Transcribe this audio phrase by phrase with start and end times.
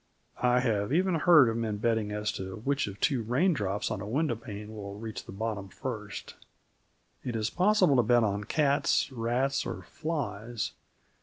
[0.41, 4.07] I have even heard of men betting as to which of two raindrops on a
[4.07, 6.33] window pane will reach the bottom first.
[7.23, 10.71] It is possible to bet on cats, rats or flies.